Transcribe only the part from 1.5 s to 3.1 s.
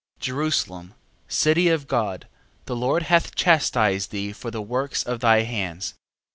of God, the Lord